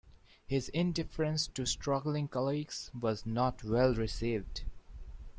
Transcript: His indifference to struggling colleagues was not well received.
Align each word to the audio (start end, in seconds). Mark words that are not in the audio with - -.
His 0.47 0.69
indifference 0.69 1.45
to 1.45 1.67
struggling 1.67 2.27
colleagues 2.27 2.89
was 2.99 3.23
not 3.23 3.63
well 3.63 3.93
received. 3.93 4.63